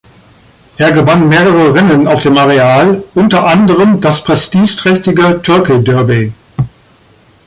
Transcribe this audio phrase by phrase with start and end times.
[0.79, 6.33] Er gewann mehrere Rennen auf dem Areal, unter anderem das prestigeträchtige „Turkey Derby“.